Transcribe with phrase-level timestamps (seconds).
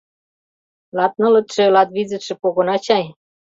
[0.97, 3.05] Латнылытше-латвизытше погына чай.